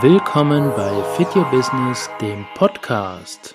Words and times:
Willkommen 0.00 0.72
bei 0.74 0.90
Fit 1.14 1.36
Your 1.36 1.44
Business, 1.50 2.08
dem 2.18 2.46
Podcast. 2.54 3.54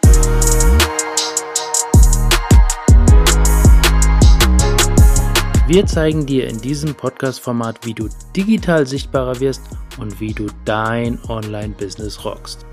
Wir 5.66 5.88
zeigen 5.88 6.28
dir 6.28 6.48
in 6.48 6.62
diesem 6.62 6.94
Podcast-Format, 6.94 7.84
wie 7.84 7.96
du 7.96 8.10
digital 8.36 8.86
sichtbarer 8.86 9.40
wirst 9.40 9.64
und 9.98 10.20
wie 10.20 10.32
du 10.32 10.46
dein 10.66 11.18
Online-Business 11.28 12.24
rockst. 12.24 12.64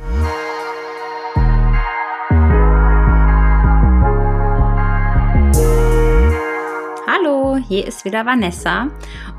Hallo, 7.06 7.56
hier 7.56 7.86
ist 7.86 8.04
wieder 8.04 8.26
Vanessa 8.26 8.88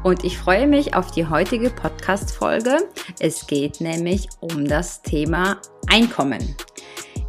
und 0.07 0.23
ich 0.23 0.37
freue 0.37 0.67
mich 0.67 0.95
auf 0.95 1.11
die 1.11 1.27
heutige 1.27 1.69
Podcast-Folge. 1.69 2.77
Es 3.19 3.45
geht 3.45 3.81
nämlich 3.81 4.29
um 4.39 4.65
das 4.65 5.01
Thema 5.01 5.57
Einkommen. 5.87 6.55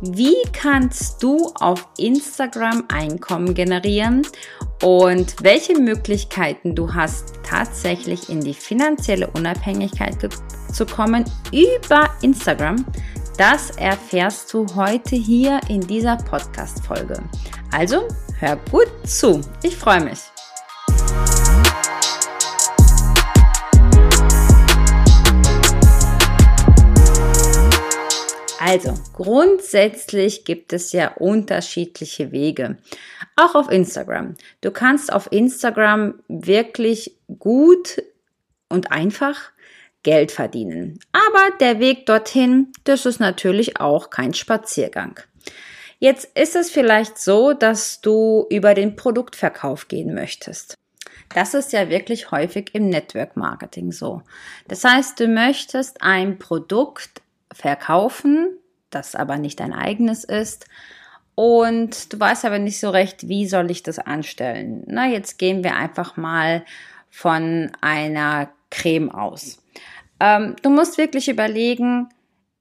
Wie 0.01 0.37
kannst 0.53 1.21
du 1.21 1.51
auf 1.59 1.89
Instagram 1.99 2.85
Einkommen 2.87 3.53
generieren 3.53 4.25
und 4.85 5.43
welche 5.43 5.77
Möglichkeiten 5.77 6.77
du 6.77 6.95
hast, 6.95 7.41
tatsächlich 7.43 8.29
in 8.29 8.43
die 8.43 8.55
finanzielle 8.55 9.27
Unabhängigkeit 9.27 10.17
zu 10.73 10.87
kommen 10.87 11.25
über 11.51 12.11
Instagram? 12.23 12.87
Das 13.39 13.71
erfährst 13.71 14.55
du 14.55 14.67
heute 14.77 15.17
hier 15.17 15.61
in 15.69 15.81
dieser 15.81 16.17
Podcast-Folge. 16.17 17.25
Also 17.73 18.07
hör 18.39 18.55
gut 18.71 18.89
zu. 19.05 19.41
Ich 19.65 19.77
freue 19.77 20.05
mich. 20.05 20.21
Also, 28.71 28.93
grundsätzlich 29.15 30.45
gibt 30.45 30.75
es 30.75 30.93
ja 30.93 31.15
unterschiedliche 31.15 32.33
Wege. 32.33 32.77
Auch 33.35 33.55
auf 33.55 33.71
Instagram. 33.71 34.35
Du 34.61 34.71
kannst 34.71 35.11
auf 35.11 35.33
Instagram 35.33 36.21
wirklich 36.29 37.17
gut 37.39 38.03
und 38.69 38.93
einfach 38.93 39.53
Geld 40.03 40.33
verdienen. 40.33 41.01
Aber 41.13 41.57
der 41.61 41.81
Weg 41.81 42.05
dorthin, 42.05 42.71
das 42.85 43.07
ist 43.07 43.21
natürlich 43.21 43.81
auch 43.81 44.11
kein 44.11 44.35
Spaziergang. 44.35 45.19
Jetzt 45.99 46.37
ist 46.39 46.55
es 46.55 46.69
vielleicht 46.71 47.17
so, 47.17 47.55
dass 47.55 48.03
du 48.03 48.45
über 48.51 48.75
den 48.75 48.97
Produktverkauf 48.97 49.89
gehen 49.89 50.13
möchtest. 50.13 50.75
Das 51.35 51.55
ist 51.55 51.73
ja 51.73 51.89
wirklich 51.89 52.33
häufig 52.33 52.75
im 52.75 52.91
Network 52.91 53.35
Marketing 53.35 53.93
so. 53.93 54.21
Das 54.69 54.85
heißt, 54.85 55.19
du 55.21 55.27
möchtest 55.27 56.03
ein 56.03 56.39
Produkt 56.39 57.23
verkaufen, 57.53 58.59
das 58.91 59.15
aber 59.15 59.37
nicht 59.37 59.61
dein 59.61 59.73
eigenes 59.73 60.25
ist. 60.25 60.67
Und 61.35 62.13
du 62.13 62.19
weißt 62.19 62.45
aber 62.45 62.59
nicht 62.59 62.81
so 62.81 62.91
recht, 62.91 63.29
wie 63.29 63.47
soll 63.47 63.71
ich 63.71 63.83
das 63.83 63.99
anstellen. 63.99 64.83
Na, 64.87 65.07
jetzt 65.07 65.39
gehen 65.39 65.63
wir 65.63 65.77
einfach 65.77 66.17
mal 66.17 66.65
von 67.11 67.71
einer 67.81 68.51
Creme 68.71 69.11
aus. 69.11 69.63
Ähm, 70.21 70.57
du 70.63 70.71
musst 70.71 70.99
wirklich 70.99 71.29
überlegen, 71.29 72.09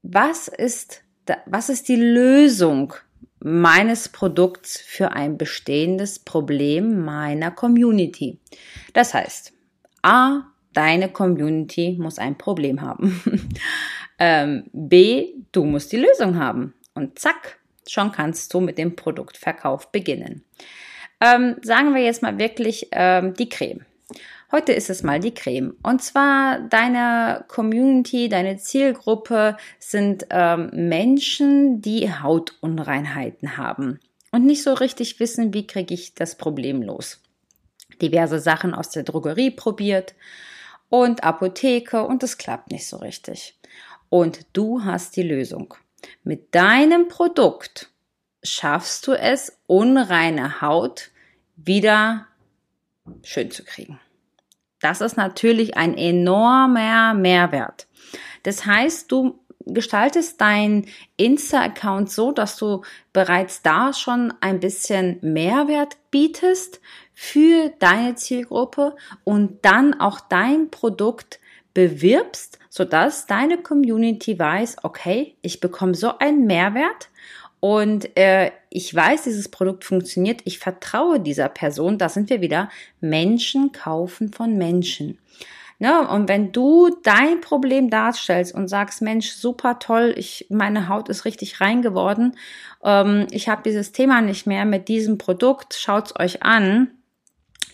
was 0.03 0.47
ist, 0.47 1.01
was 1.45 1.69
ist 1.69 1.89
die 1.89 1.95
Lösung 1.95 2.93
meines 3.39 4.09
Produkts 4.09 4.79
für 4.79 5.11
ein 5.11 5.37
bestehendes 5.37 6.19
Problem 6.19 7.03
meiner 7.03 7.51
Community. 7.51 8.39
Das 8.93 9.13
heißt, 9.13 9.53
A, 10.01 10.43
deine 10.73 11.09
Community 11.09 11.97
muss 11.99 12.19
ein 12.19 12.37
Problem 12.37 12.81
haben. 12.81 13.21
Ähm, 14.19 14.65
B, 14.73 15.33
du 15.51 15.63
musst 15.63 15.91
die 15.91 15.97
Lösung 15.97 16.39
haben. 16.39 16.73
Und 16.93 17.19
zack, 17.19 17.59
schon 17.87 18.11
kannst 18.11 18.53
du 18.53 18.59
mit 18.59 18.77
dem 18.77 18.95
Produktverkauf 18.95 19.91
beginnen. 19.91 20.43
Ähm, 21.21 21.55
sagen 21.61 21.93
wir 21.93 22.01
jetzt 22.01 22.21
mal 22.21 22.37
wirklich 22.39 22.89
ähm, 22.91 23.33
die 23.33 23.49
Creme. 23.49 23.85
Heute 24.51 24.71
ist 24.71 24.89
es 24.89 25.03
mal 25.03 25.19
die 25.19 25.33
Creme. 25.33 25.75
Und 25.83 26.01
zwar 26.01 26.59
deine 26.61 27.43
Community, 27.47 28.29
deine 28.29 28.57
Zielgruppe 28.57 29.57
sind 29.79 30.25
ähm, 30.29 30.69
Menschen, 30.73 31.81
die 31.81 32.11
Hautunreinheiten 32.13 33.57
haben 33.57 33.99
und 34.31 34.45
nicht 34.45 34.63
so 34.63 34.73
richtig 34.73 35.19
wissen, 35.19 35.53
wie 35.53 35.67
kriege 35.67 35.93
ich 35.93 36.13
das 36.13 36.35
Problem 36.35 36.81
los. 36.81 37.21
Diverse 38.01 38.39
Sachen 38.39 38.73
aus 38.73 38.89
der 38.89 39.03
Drogerie 39.03 39.51
probiert 39.51 40.15
und 40.89 41.23
Apotheke 41.23 42.05
und 42.05 42.23
es 42.23 42.37
klappt 42.37 42.71
nicht 42.71 42.87
so 42.87 42.97
richtig 42.97 43.57
und 44.09 44.45
du 44.53 44.83
hast 44.83 45.15
die 45.15 45.23
Lösung. 45.23 45.73
Mit 46.23 46.53
deinem 46.55 47.07
Produkt 47.07 47.89
schaffst 48.43 49.07
du 49.07 49.13
es, 49.13 49.57
unreine 49.67 50.61
Haut 50.61 51.11
wieder 51.55 52.27
schön 53.23 53.51
zu 53.51 53.63
kriegen. 53.63 53.99
Das 54.79 55.01
ist 55.01 55.17
natürlich 55.17 55.75
ein 55.75 55.97
enormer 55.97 57.13
Mehrwert. 57.13 57.87
Das 58.43 58.65
heißt, 58.65 59.11
du 59.11 59.39
gestaltest 59.65 60.39
deinen 60.39 60.85
Insta-Account 61.17 62.11
so, 62.11 62.31
dass 62.31 62.57
du 62.57 62.83
bereits 63.11 63.61
da 63.61 63.91
schon 63.91 64.33
ein 64.39 64.59
bisschen 64.59 65.17
Mehrwert 65.21 65.97
bietest 66.11 66.79
für 67.13 67.69
deine 67.79 68.15
Zielgruppe 68.15 68.95
und 69.23 69.65
dann 69.65 69.99
auch 69.99 70.19
dein 70.19 70.69
Produkt 70.69 71.39
bewirbst, 71.77 72.57
sodass 72.69 73.27
deine 73.27 73.59
Community 73.59 74.39
weiß, 74.39 74.77
okay, 74.81 75.35
ich 75.43 75.59
bekomme 75.59 75.93
so 75.93 76.17
einen 76.17 76.47
Mehrwert 76.47 77.09
und 77.59 78.17
äh, 78.17 78.49
ich 78.71 78.95
weiß, 78.95 79.25
dieses 79.25 79.49
Produkt 79.49 79.83
funktioniert, 79.83 80.41
ich 80.45 80.57
vertraue 80.57 81.19
dieser 81.19 81.49
Person, 81.49 81.99
da 81.99 82.09
sind 82.09 82.31
wir 82.31 82.41
wieder, 82.41 82.71
Menschen 82.99 83.73
kaufen 83.73 84.33
von 84.33 84.57
Menschen. 84.57 85.19
Ne? 85.77 86.07
Und 86.07 86.27
wenn 86.27 86.51
du 86.51 86.89
dein 87.03 87.41
Problem 87.41 87.91
darstellst 87.91 88.55
und 88.55 88.69
sagst, 88.69 89.03
Mensch, 89.03 89.29
super 89.29 89.77
toll, 89.77 90.15
ich, 90.17 90.47
meine 90.49 90.89
Haut 90.89 91.09
ist 91.09 91.25
richtig 91.25 91.61
rein 91.61 91.83
geworden, 91.83 92.35
ähm, 92.83 93.27
ich 93.29 93.49
habe 93.49 93.61
dieses 93.63 93.91
Thema 93.91 94.21
nicht 94.21 94.47
mehr 94.47 94.65
mit 94.65 94.87
diesem 94.87 95.19
Produkt, 95.19 95.75
schaut's 95.75 96.19
euch 96.19 96.41
an, 96.41 96.89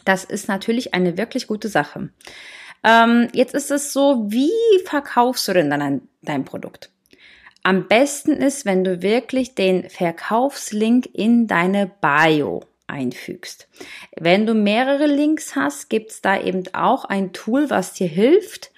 das 0.04 0.26
ist 0.26 0.50
natürlich 0.50 0.94
eine 0.94 1.18
wirklich 1.18 1.48
gute 1.48 1.70
Sache. 1.70 2.10
Ähm, 2.84 3.30
jetzt 3.34 3.54
ist 3.54 3.72
es 3.72 3.94
so, 3.94 4.26
wie 4.28 4.52
verkaufst 4.86 5.48
du 5.48 5.54
denn 5.54 5.70
dann 5.70 6.02
dein 6.22 6.46
Produkt? 6.46 6.90
Am 7.64 7.88
besten 7.88 8.34
ist, 8.34 8.66
wenn 8.66 8.84
du 8.84 9.02
wirklich 9.02 9.56
den 9.56 9.90
Verkaufslink 9.90 11.10
in 11.14 11.48
deine 11.48 11.90
Bio 12.02 12.64
einfügst. 12.88 13.70
Wenn 14.18 14.46
du 14.46 14.54
mehrere 14.54 15.08
Links 15.08 15.56
hast, 15.56 15.90
gibt's 15.90 16.22
da 16.22 16.40
eben 16.40 16.64
auch 16.74 17.06
ein 17.06 17.32
Tool, 17.32 17.70
was 17.70 17.94
dir 17.94 18.08
hilft. 18.08 18.72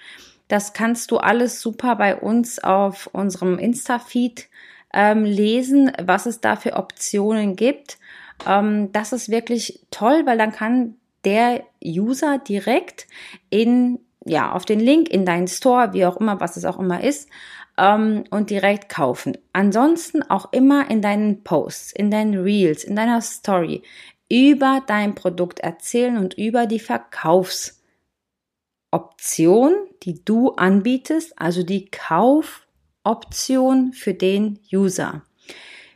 Das 0.46 0.72
kannst 0.72 1.10
du 1.10 1.18
alles 1.18 1.60
super 1.60 1.96
bei 1.96 2.14
uns 2.14 2.62
auf 2.62 3.08
unserem 3.12 3.58
Insta-Feed 3.58 4.48
ähm, 4.94 5.24
lesen, 5.24 5.90
was 6.00 6.26
es 6.26 6.40
da 6.40 6.54
für 6.54 6.74
Optionen 6.74 7.56
gibt. 7.56 7.98
Ähm, 8.46 8.92
das 8.92 9.12
ist 9.12 9.28
wirklich 9.28 9.80
toll, 9.90 10.22
weil 10.24 10.38
dann 10.38 10.52
kann 10.52 10.94
der 11.26 11.66
User 11.84 12.38
direkt 12.38 13.06
in, 13.50 13.98
ja, 14.24 14.52
auf 14.52 14.64
den 14.64 14.80
Link 14.80 15.10
in 15.10 15.26
deinen 15.26 15.48
Store, 15.48 15.92
wie 15.92 16.06
auch 16.06 16.16
immer, 16.16 16.40
was 16.40 16.56
es 16.56 16.64
auch 16.64 16.78
immer 16.78 17.04
ist, 17.04 17.28
ähm, 17.76 18.24
und 18.30 18.48
direkt 18.50 18.88
kaufen. 18.88 19.36
Ansonsten 19.52 20.22
auch 20.22 20.52
immer 20.52 20.90
in 20.90 21.02
deinen 21.02 21.44
Posts, 21.44 21.92
in 21.92 22.10
deinen 22.10 22.38
Reels, 22.38 22.84
in 22.84 22.96
deiner 22.96 23.20
Story 23.20 23.82
über 24.28 24.82
dein 24.86 25.14
Produkt 25.14 25.60
erzählen 25.60 26.16
und 26.16 26.34
über 26.34 26.66
die 26.66 26.80
Verkaufsoption, 26.80 29.74
die 30.02 30.24
du 30.24 30.50
anbietest, 30.52 31.38
also 31.38 31.62
die 31.62 31.90
Kaufoption 31.90 33.92
für 33.92 34.14
den 34.14 34.58
User. 34.72 35.22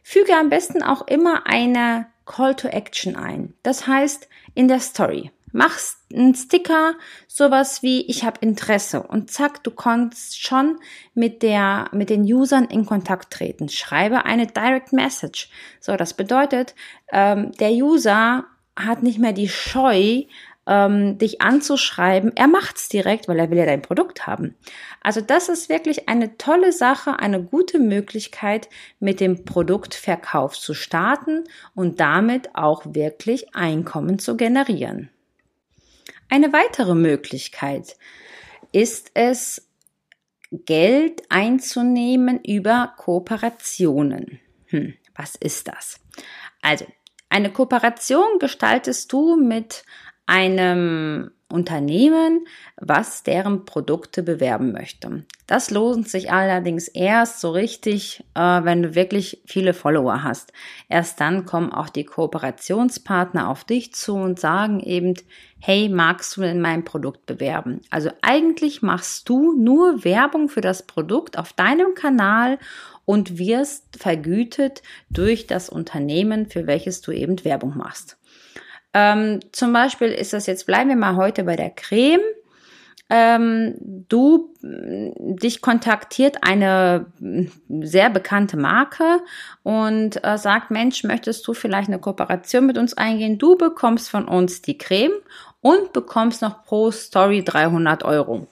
Füge 0.03 0.35
am 0.35 0.49
besten 0.49 0.83
auch 0.83 1.06
immer 1.09 1.47
eine 1.47 2.06
Call 2.27 2.55
to 2.55 2.69
Action 2.69 3.17
ein. 3.17 3.55
Das 3.63 3.87
heißt, 3.87 4.29
in 4.55 4.69
der 4.69 4.81
Story 4.81 5.31
machst 5.53 5.99
einen 6.13 6.35
Sticker, 6.35 6.95
sowas 7.27 7.83
wie 7.83 8.03
ich 8.03 8.25
habe 8.25 8.39
Interesse 8.41 9.03
und 9.03 9.31
zack, 9.31 9.65
du 9.65 9.71
kannst 9.71 10.41
schon 10.41 10.79
mit 11.15 11.43
der 11.43 11.89
mit 11.93 12.11
den 12.11 12.23
Usern 12.23 12.67
in 12.67 12.87
Kontakt 12.87 13.33
treten. 13.33 13.69
Schreibe 13.69 14.25
eine 14.25 14.47
Direct 14.47 14.93
Message. 14.93 15.49
So, 15.81 15.97
das 15.97 16.15
bedeutet, 16.15 16.75
ähm, 17.13 17.53
der 17.53 17.73
User 17.73 18.45
hat 18.77 19.03
nicht 19.03 19.19
mehr 19.19 19.33
die 19.33 19.49
Scheu, 19.49 20.23
ähm, 20.67 21.19
dich 21.19 21.41
anzuschreiben. 21.41 22.37
Er 22.37 22.47
macht's 22.47 22.89
direkt, 22.89 23.29
weil 23.29 23.39
er 23.39 23.51
will 23.51 23.59
ja 23.59 23.67
dein 23.67 23.83
Produkt 23.83 24.27
haben. 24.27 24.55
Also 25.03 25.21
das 25.21 25.49
ist 25.49 25.69
wirklich 25.69 26.09
eine 26.09 26.37
tolle 26.37 26.73
Sache, 26.73 27.19
eine 27.19 27.43
gute 27.43 27.79
Möglichkeit, 27.79 28.69
mit 28.99 29.21
dem 29.21 29.45
Produktverkauf 29.45 30.59
zu 30.59 30.75
starten 30.75 31.45
und 31.75 32.01
damit 32.01 32.55
auch 32.55 32.83
wirklich 32.87 33.55
Einkommen 33.55 34.19
zu 34.19 34.37
generieren. 34.37 35.11
Eine 36.29 36.53
weitere 36.53 36.95
Möglichkeit 36.95 37.97
ist 38.73 39.11
es, 39.15 39.67
Geld 40.53 41.23
einzunehmen 41.29 42.41
über 42.45 42.95
Kooperationen. 42.97 44.41
Hm, 44.67 44.95
was 45.15 45.37
ist 45.37 45.69
das? 45.69 46.01
Also, 46.61 46.87
eine 47.29 47.53
Kooperation 47.53 48.41
gestaltest 48.41 49.12
du 49.12 49.37
mit 49.37 49.85
einem 50.31 51.32
Unternehmen, 51.49 52.47
was 52.77 53.25
deren 53.25 53.65
Produkte 53.65 54.23
bewerben 54.23 54.71
möchte. 54.71 55.25
Das 55.49 55.73
lohnt 55.73 56.09
sich 56.09 56.31
allerdings 56.31 56.87
erst 56.87 57.41
so 57.41 57.50
richtig, 57.50 58.25
äh, 58.37 58.41
wenn 58.41 58.85
du 58.85 58.94
wirklich 58.94 59.43
viele 59.47 59.75
Follower 59.75 60.23
hast. 60.23 60.53
Erst 60.88 61.21
dann 61.21 61.47
kommen 61.47 61.73
auch 61.73 61.88
die 61.88 62.05
Kooperationspartner 62.05 63.49
auf 63.49 63.65
dich 63.65 63.93
zu 63.93 64.15
und 64.15 64.38
sagen 64.38 64.79
eben, 64.79 65.15
hey, 65.59 65.88
magst 65.88 66.37
du 66.37 66.43
denn 66.43 66.61
mein 66.61 66.85
Produkt 66.85 67.26
bewerben? 67.26 67.81
Also 67.91 68.11
eigentlich 68.23 68.83
machst 68.83 69.29
du 69.29 69.53
nur 69.53 70.05
Werbung 70.05 70.49
für 70.49 70.61
das 70.61 70.87
Produkt 70.87 71.37
auf 71.37 71.53
deinem 71.53 71.94
Kanal 71.94 72.59
und 73.05 73.38
wirst 73.38 73.97
vergütet 73.97 74.83
durch 75.11 75.49
das 75.49 75.69
Unternehmen, 75.69 76.47
für 76.47 76.69
welches 76.69 77.00
du 77.00 77.11
eben 77.11 77.44
Werbung 77.44 77.76
machst. 77.76 78.20
Ähm, 78.93 79.41
zum 79.53 79.73
Beispiel 79.73 80.09
ist 80.09 80.33
das 80.33 80.47
jetzt, 80.47 80.67
bleiben 80.67 80.89
wir 80.89 80.97
mal 80.97 81.17
heute 81.17 81.45
bei 81.45 81.57
der 81.57 81.71
Creme. 81.71 82.21
Ähm, 83.13 83.75
du, 84.09 84.55
dich 84.63 85.61
kontaktiert 85.63 86.39
eine 86.43 87.07
sehr 87.69 88.09
bekannte 88.09 88.57
Marke 88.57 89.21
und 89.65 90.25
äh, 90.25 90.39
sagt, 90.39 90.71
Mensch, 90.71 91.03
möchtest 91.03 91.47
du 91.49 91.53
vielleicht 91.53 91.89
eine 91.89 91.99
Kooperation 91.99 92.67
mit 92.67 92.79
uns 92.79 92.95
eingehen? 92.95 93.39
Du 93.39 93.57
bekommst 93.57 94.11
von 94.11 94.29
uns 94.29 94.63
die 94.63 94.79
Creme 94.79 95.15
und 95.61 95.93
bekommst 95.93 96.41
noch 96.41 96.63
pro 96.65 96.93
Story 96.93 97.43
300 97.45 98.05
Euro. 98.05 98.47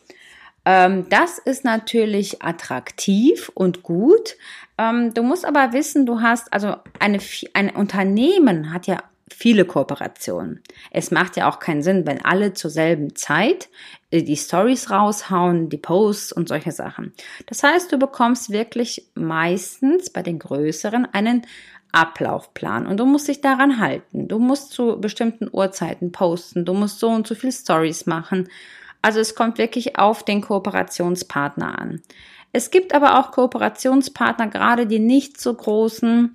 Ähm, 0.64 1.06
das 1.08 1.38
ist 1.38 1.64
natürlich 1.64 2.42
attraktiv 2.42 3.50
und 3.54 3.82
gut. 3.84 4.36
Ähm, 4.76 5.14
du 5.14 5.22
musst 5.22 5.46
aber 5.46 5.72
wissen, 5.72 6.04
du 6.04 6.20
hast, 6.20 6.52
also 6.52 6.74
eine, 6.98 7.20
ein 7.54 7.70
Unternehmen 7.70 8.72
hat 8.72 8.88
ja 8.88 8.98
viele 9.30 9.64
Kooperationen. 9.64 10.62
Es 10.90 11.10
macht 11.10 11.36
ja 11.36 11.48
auch 11.48 11.58
keinen 11.58 11.82
Sinn, 11.82 12.06
wenn 12.06 12.24
alle 12.24 12.52
zur 12.54 12.70
selben 12.70 13.14
Zeit 13.16 13.68
äh, 14.10 14.22
die 14.22 14.36
Stories 14.36 14.90
raushauen, 14.90 15.68
die 15.68 15.78
Posts 15.78 16.32
und 16.32 16.48
solche 16.48 16.72
Sachen. 16.72 17.12
Das 17.46 17.62
heißt, 17.62 17.92
du 17.92 17.98
bekommst 17.98 18.50
wirklich 18.50 19.10
meistens 19.14 20.10
bei 20.10 20.22
den 20.22 20.38
größeren 20.38 21.06
einen 21.06 21.46
Ablaufplan 21.92 22.86
und 22.86 22.98
du 22.98 23.06
musst 23.06 23.28
dich 23.28 23.40
daran 23.40 23.80
halten. 23.80 24.28
Du 24.28 24.38
musst 24.38 24.72
zu 24.72 25.00
bestimmten 25.00 25.48
Uhrzeiten 25.50 26.12
posten, 26.12 26.64
du 26.64 26.74
musst 26.74 26.98
so 26.98 27.08
und 27.08 27.26
so 27.26 27.34
viel 27.34 27.52
Stories 27.52 28.06
machen. 28.06 28.48
Also 29.00 29.20
es 29.20 29.34
kommt 29.34 29.58
wirklich 29.58 29.98
auf 29.98 30.22
den 30.22 30.42
Kooperationspartner 30.42 31.78
an. 31.78 32.02
Es 32.52 32.70
gibt 32.70 32.94
aber 32.94 33.18
auch 33.18 33.30
Kooperationspartner, 33.30 34.48
gerade 34.48 34.86
die 34.86 34.98
nicht 34.98 35.40
so 35.40 35.54
großen, 35.54 36.34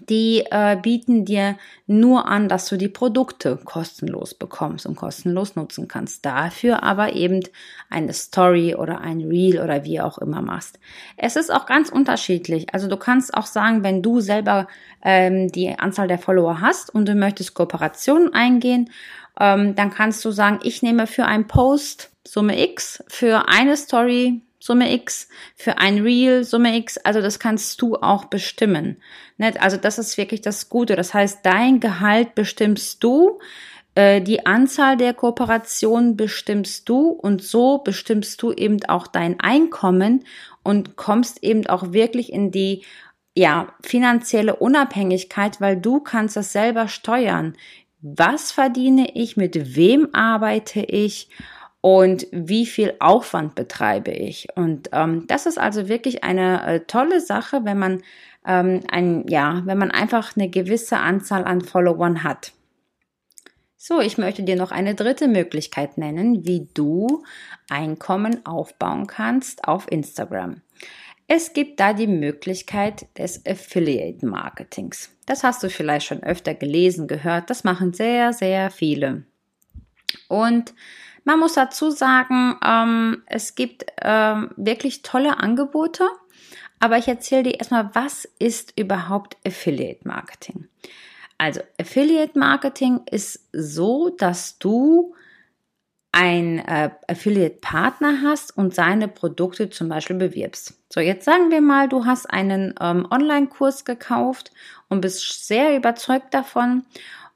die 0.00 0.44
äh, 0.50 0.76
bieten 0.80 1.24
dir 1.24 1.56
nur 1.86 2.26
an, 2.26 2.48
dass 2.48 2.68
du 2.68 2.76
die 2.76 2.88
Produkte 2.88 3.56
kostenlos 3.56 4.34
bekommst 4.34 4.86
und 4.86 4.96
kostenlos 4.96 5.56
nutzen 5.56 5.88
kannst. 5.88 6.24
Dafür 6.24 6.82
aber 6.82 7.12
eben 7.14 7.40
eine 7.90 8.12
Story 8.12 8.74
oder 8.74 9.00
ein 9.00 9.20
Reel 9.20 9.60
oder 9.60 9.84
wie 9.84 10.00
auch 10.00 10.18
immer 10.18 10.42
machst. 10.42 10.78
Es 11.16 11.36
ist 11.36 11.52
auch 11.52 11.66
ganz 11.66 11.88
unterschiedlich. 11.88 12.72
Also 12.72 12.88
du 12.88 12.96
kannst 12.96 13.34
auch 13.34 13.46
sagen, 13.46 13.82
wenn 13.82 14.02
du 14.02 14.20
selber 14.20 14.66
ähm, 15.02 15.50
die 15.52 15.78
Anzahl 15.78 16.08
der 16.08 16.18
Follower 16.18 16.60
hast 16.60 16.94
und 16.94 17.08
du 17.08 17.14
möchtest 17.14 17.54
Kooperationen 17.54 18.32
eingehen, 18.34 18.90
ähm, 19.40 19.74
dann 19.74 19.90
kannst 19.90 20.24
du 20.24 20.30
sagen, 20.30 20.60
ich 20.62 20.82
nehme 20.82 21.06
für 21.06 21.24
einen 21.24 21.46
Post 21.46 22.10
Summe 22.26 22.62
X, 22.62 23.02
für 23.08 23.48
eine 23.48 23.76
Story 23.76 24.42
Summe 24.68 24.92
X, 24.92 25.28
für 25.56 25.78
ein 25.78 26.02
Reel 26.02 26.44
Summe 26.44 26.76
X. 26.76 26.98
Also 26.98 27.22
das 27.22 27.38
kannst 27.38 27.80
du 27.80 27.96
auch 27.96 28.26
bestimmen. 28.26 28.98
Also 29.38 29.78
das 29.78 29.98
ist 29.98 30.18
wirklich 30.18 30.42
das 30.42 30.68
Gute. 30.68 30.94
Das 30.94 31.14
heißt, 31.14 31.38
dein 31.42 31.80
Gehalt 31.80 32.34
bestimmst 32.34 33.02
du, 33.02 33.38
äh, 33.94 34.20
die 34.20 34.44
Anzahl 34.44 34.98
der 34.98 35.14
Kooperationen 35.14 36.18
bestimmst 36.18 36.86
du 36.86 37.08
und 37.08 37.42
so 37.42 37.78
bestimmst 37.78 38.42
du 38.42 38.52
eben 38.52 38.84
auch 38.88 39.06
dein 39.06 39.40
Einkommen 39.40 40.24
und 40.62 40.96
kommst 40.96 41.42
eben 41.42 41.66
auch 41.66 41.94
wirklich 41.94 42.30
in 42.30 42.50
die 42.50 42.84
ja, 43.34 43.72
finanzielle 43.82 44.56
Unabhängigkeit, 44.56 45.62
weil 45.62 45.80
du 45.80 46.00
kannst 46.00 46.36
das 46.36 46.52
selber 46.52 46.88
steuern. 46.88 47.56
Was 48.02 48.52
verdiene 48.52 49.12
ich? 49.14 49.38
Mit 49.38 49.76
wem 49.76 50.10
arbeite 50.12 50.80
ich? 50.80 51.30
Und 51.80 52.26
wie 52.32 52.66
viel 52.66 52.94
Aufwand 52.98 53.54
betreibe 53.54 54.10
ich. 54.10 54.48
Und 54.56 54.90
ähm, 54.92 55.26
das 55.26 55.46
ist 55.46 55.58
also 55.58 55.88
wirklich 55.88 56.24
eine 56.24 56.66
äh, 56.66 56.80
tolle 56.80 57.20
Sache, 57.20 57.64
wenn 57.64 57.78
man 57.78 58.02
ähm, 58.46 58.80
ein, 58.90 59.26
ja, 59.28 59.62
wenn 59.64 59.78
man 59.78 59.90
einfach 59.90 60.36
eine 60.36 60.48
gewisse 60.48 60.98
Anzahl 60.98 61.44
an 61.44 61.60
Followern 61.60 62.24
hat. 62.24 62.52
So, 63.76 64.00
ich 64.00 64.18
möchte 64.18 64.42
dir 64.42 64.56
noch 64.56 64.72
eine 64.72 64.96
dritte 64.96 65.28
Möglichkeit 65.28 65.98
nennen, 65.98 66.44
wie 66.44 66.68
du 66.74 67.22
Einkommen 67.70 68.44
aufbauen 68.44 69.06
kannst 69.06 69.68
auf 69.68 69.90
Instagram. 69.90 70.62
Es 71.28 71.52
gibt 71.52 71.78
da 71.78 71.92
die 71.92 72.08
Möglichkeit 72.08 73.06
des 73.18 73.46
Affiliate 73.46 74.26
Marketings. 74.26 75.14
Das 75.26 75.44
hast 75.44 75.62
du 75.62 75.70
vielleicht 75.70 76.06
schon 76.06 76.22
öfter 76.22 76.54
gelesen, 76.54 77.06
gehört. 77.06 77.50
Das 77.50 77.64
machen 77.64 77.92
sehr, 77.92 78.32
sehr 78.32 78.70
viele. 78.70 79.24
Und 80.28 80.74
man 81.28 81.40
muss 81.40 81.52
dazu 81.52 81.90
sagen, 81.90 82.56
ähm, 82.64 83.22
es 83.26 83.54
gibt 83.54 83.84
ähm, 84.00 84.50
wirklich 84.56 85.02
tolle 85.02 85.38
Angebote, 85.38 86.08
aber 86.80 86.96
ich 86.96 87.06
erzähle 87.06 87.42
dir 87.42 87.58
erstmal, 87.58 87.94
was 87.94 88.24
ist 88.38 88.72
überhaupt 88.80 89.36
Affiliate 89.46 90.08
Marketing? 90.08 90.68
Also 91.36 91.60
Affiliate 91.78 92.38
Marketing 92.38 93.02
ist 93.10 93.46
so, 93.52 94.08
dass 94.08 94.58
du 94.58 95.14
ein 96.12 96.60
äh, 96.60 96.88
Affiliate-Partner 97.06 98.22
hast 98.24 98.56
und 98.56 98.74
seine 98.74 99.06
Produkte 99.06 99.68
zum 99.68 99.90
Beispiel 99.90 100.16
bewirbst. 100.16 100.80
So, 100.90 101.00
jetzt 101.00 101.26
sagen 101.26 101.50
wir 101.50 101.60
mal, 101.60 101.90
du 101.90 102.06
hast 102.06 102.24
einen 102.24 102.74
ähm, 102.80 103.06
Online-Kurs 103.10 103.84
gekauft 103.84 104.50
und 104.88 105.02
bist 105.02 105.46
sehr 105.46 105.76
überzeugt 105.76 106.32
davon 106.32 106.86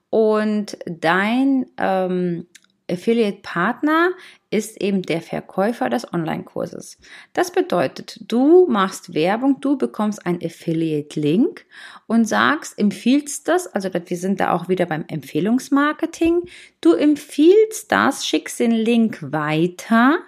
und 0.08 0.78
dein 0.86 1.66
ähm, 1.76 2.46
Affiliate-Partner 2.92 4.10
ist 4.50 4.80
eben 4.80 5.02
der 5.02 5.22
Verkäufer 5.22 5.88
des 5.88 6.12
Online-Kurses. 6.12 6.98
Das 7.32 7.50
bedeutet, 7.50 8.20
du 8.28 8.66
machst 8.68 9.14
Werbung, 9.14 9.60
du 9.60 9.78
bekommst 9.78 10.24
einen 10.26 10.44
Affiliate-Link 10.44 11.64
und 12.06 12.26
sagst, 12.26 12.78
empfiehlst 12.78 13.48
das, 13.48 13.66
also 13.66 13.88
wir 13.92 14.16
sind 14.16 14.40
da 14.40 14.52
auch 14.52 14.68
wieder 14.68 14.86
beim 14.86 15.04
Empfehlungsmarketing, 15.08 16.42
du 16.80 16.92
empfiehlst 16.92 17.90
das, 17.90 18.26
schickst 18.26 18.60
den 18.60 18.72
Link 18.72 19.18
weiter 19.32 20.18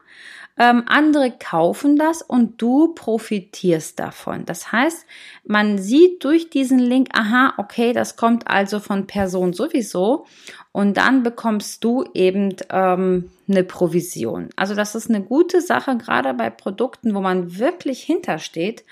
ähm, 0.56 0.84
andere 0.86 1.32
kaufen 1.32 1.96
das 1.96 2.22
und 2.22 2.62
du 2.62 2.94
profitierst 2.94 3.98
davon. 3.98 4.44
Das 4.46 4.70
heißt, 4.70 5.04
man 5.44 5.78
sieht 5.78 6.22
durch 6.24 6.50
diesen 6.50 6.78
Link, 6.78 7.08
aha, 7.12 7.54
okay, 7.56 7.92
das 7.92 8.16
kommt 8.16 8.46
also 8.46 8.78
von 8.78 9.06
Person 9.06 9.52
sowieso 9.52 10.26
und 10.72 10.96
dann 10.96 11.22
bekommst 11.22 11.82
du 11.82 12.04
eben 12.14 12.54
ähm, 12.70 13.30
eine 13.48 13.64
Provision. 13.64 14.50
Also 14.56 14.74
das 14.74 14.94
ist 14.94 15.10
eine 15.10 15.22
gute 15.22 15.60
Sache, 15.60 15.96
gerade 15.96 16.34
bei 16.34 16.50
Produkten, 16.50 17.14
wo 17.14 17.20
man 17.20 17.58
wirklich 17.58 18.02
hintersteht, 18.02 18.84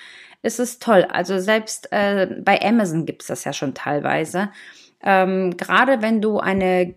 ist 0.42 0.58
es 0.58 0.80
toll. 0.80 1.06
Also 1.08 1.38
selbst 1.38 1.92
äh, 1.92 2.26
bei 2.44 2.60
Amazon 2.60 3.06
gibt 3.06 3.22
es 3.22 3.28
das 3.28 3.44
ja 3.44 3.52
schon 3.52 3.74
teilweise. 3.74 4.50
Ähm, 5.04 5.56
gerade 5.56 6.02
wenn 6.02 6.20
du 6.20 6.38
eine 6.38 6.94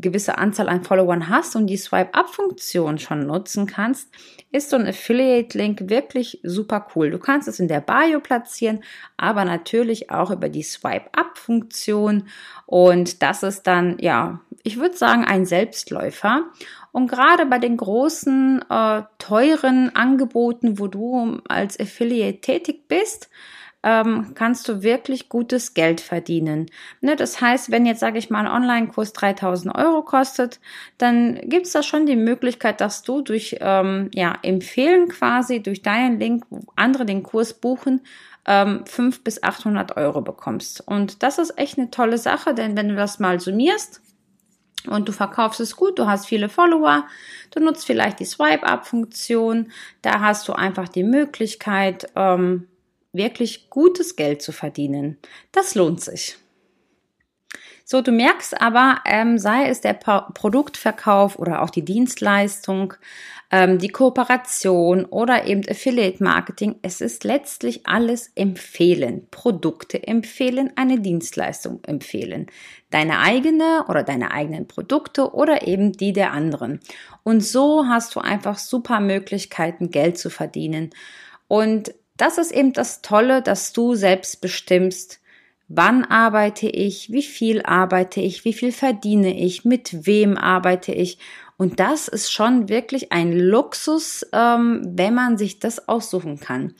gewisse 0.00 0.38
Anzahl 0.38 0.68
an 0.68 0.82
Followern 0.82 1.28
hast 1.28 1.54
und 1.56 1.66
die 1.66 1.76
Swipe-Up-Funktion 1.76 2.98
schon 2.98 3.26
nutzen 3.26 3.66
kannst, 3.66 4.10
ist 4.50 4.70
so 4.70 4.76
ein 4.76 4.86
Affiliate-Link 4.86 5.88
wirklich 5.88 6.40
super 6.42 6.86
cool. 6.94 7.10
Du 7.10 7.18
kannst 7.18 7.48
es 7.48 7.60
in 7.60 7.68
der 7.68 7.80
Bio 7.80 8.20
platzieren, 8.20 8.82
aber 9.16 9.44
natürlich 9.44 10.10
auch 10.10 10.30
über 10.30 10.48
die 10.48 10.62
Swipe-Up-Funktion. 10.62 12.24
Und 12.66 13.22
das 13.22 13.42
ist 13.42 13.62
dann, 13.66 13.96
ja, 14.00 14.40
ich 14.64 14.78
würde 14.78 14.96
sagen, 14.96 15.24
ein 15.24 15.46
Selbstläufer. 15.46 16.44
Und 16.92 17.08
gerade 17.08 17.46
bei 17.46 17.58
den 17.58 17.76
großen, 17.76 18.64
äh, 18.68 19.02
teuren 19.18 19.94
Angeboten, 19.94 20.78
wo 20.78 20.86
du 20.86 21.40
als 21.48 21.78
Affiliate 21.78 22.40
tätig 22.40 22.88
bist, 22.88 23.28
ähm, 23.84 24.32
kannst 24.34 24.66
du 24.66 24.82
wirklich 24.82 25.28
gutes 25.28 25.74
Geld 25.74 26.00
verdienen. 26.00 26.66
Ne, 27.02 27.16
das 27.16 27.40
heißt, 27.40 27.70
wenn 27.70 27.84
jetzt, 27.84 28.00
sage 28.00 28.18
ich 28.18 28.30
mal, 28.30 28.46
ein 28.46 28.52
Online-Kurs 28.52 29.12
3000 29.12 29.74
Euro 29.76 30.02
kostet, 30.02 30.58
dann 30.96 31.38
gibt 31.44 31.66
es 31.66 31.72
da 31.72 31.82
schon 31.82 32.06
die 32.06 32.16
Möglichkeit, 32.16 32.80
dass 32.80 33.02
du 33.02 33.20
durch 33.20 33.58
ähm, 33.60 34.10
ja, 34.14 34.38
Empfehlen 34.42 35.08
quasi, 35.08 35.62
durch 35.62 35.82
deinen 35.82 36.18
Link, 36.18 36.46
andere 36.76 37.04
den 37.04 37.22
Kurs 37.22 37.52
buchen, 37.52 38.00
ähm, 38.46 38.84
500 38.86 39.22
bis 39.22 39.42
800 39.42 39.96
Euro 39.98 40.22
bekommst. 40.22 40.80
Und 40.86 41.22
das 41.22 41.38
ist 41.38 41.58
echt 41.58 41.78
eine 41.78 41.90
tolle 41.90 42.16
Sache, 42.16 42.54
denn 42.54 42.76
wenn 42.76 42.88
du 42.88 42.96
das 42.96 43.18
mal 43.18 43.38
summierst, 43.38 44.00
und 44.86 45.08
du 45.08 45.12
verkaufst 45.12 45.60
es 45.60 45.76
gut, 45.76 45.98
du 45.98 46.06
hast 46.06 46.26
viele 46.26 46.50
Follower, 46.50 47.04
du 47.52 47.60
nutzt 47.60 47.86
vielleicht 47.86 48.20
die 48.20 48.26
Swipe-Up-Funktion, 48.26 49.72
da 50.02 50.20
hast 50.20 50.46
du 50.46 50.52
einfach 50.52 50.90
die 50.90 51.04
Möglichkeit, 51.04 52.06
ähm, 52.16 52.66
wirklich 53.14 53.70
gutes 53.70 54.16
Geld 54.16 54.42
zu 54.42 54.52
verdienen. 54.52 55.18
Das 55.52 55.74
lohnt 55.74 56.00
sich. 56.00 56.36
So, 57.86 58.00
du 58.00 58.12
merkst 58.12 58.62
aber, 58.62 59.00
ähm, 59.04 59.36
sei 59.38 59.68
es 59.68 59.82
der 59.82 59.92
Produktverkauf 59.92 61.38
oder 61.38 61.60
auch 61.60 61.68
die 61.68 61.84
Dienstleistung, 61.84 62.94
ähm, 63.50 63.78
die 63.78 63.88
Kooperation 63.88 65.04
oder 65.04 65.46
eben 65.46 65.60
Affiliate 65.68 66.24
Marketing, 66.24 66.76
es 66.80 67.02
ist 67.02 67.24
letztlich 67.24 67.86
alles 67.86 68.32
empfehlen. 68.36 69.26
Produkte 69.30 70.06
empfehlen, 70.06 70.72
eine 70.76 70.98
Dienstleistung 70.98 71.84
empfehlen. 71.84 72.46
Deine 72.88 73.18
eigene 73.18 73.84
oder 73.86 74.02
deine 74.02 74.30
eigenen 74.30 74.66
Produkte 74.66 75.34
oder 75.34 75.66
eben 75.66 75.92
die 75.92 76.14
der 76.14 76.32
anderen. 76.32 76.80
Und 77.22 77.42
so 77.42 77.86
hast 77.86 78.14
du 78.14 78.20
einfach 78.20 78.56
super 78.56 78.98
Möglichkeiten, 78.98 79.90
Geld 79.90 80.16
zu 80.16 80.30
verdienen. 80.30 80.88
Und 81.48 81.94
das 82.16 82.38
ist 82.38 82.52
eben 82.52 82.72
das 82.72 83.02
Tolle, 83.02 83.42
dass 83.42 83.72
du 83.72 83.94
selbst 83.94 84.40
bestimmst, 84.40 85.20
Wann 85.68 86.04
arbeite 86.04 86.68
ich? 86.68 87.10
Wie 87.10 87.22
viel 87.22 87.62
arbeite 87.62 88.20
ich? 88.20 88.44
Wie 88.44 88.52
viel 88.52 88.70
verdiene 88.70 89.34
ich? 89.34 89.64
Mit 89.64 90.06
wem 90.06 90.36
arbeite 90.36 90.92
ich? 90.92 91.18
Und 91.56 91.80
das 91.80 92.06
ist 92.08 92.30
schon 92.30 92.68
wirklich 92.68 93.12
ein 93.12 93.32
Luxus, 93.32 94.26
ähm, 94.32 94.82
wenn 94.84 95.14
man 95.14 95.38
sich 95.38 95.60
das 95.60 95.88
aussuchen 95.88 96.38
kann. 96.38 96.74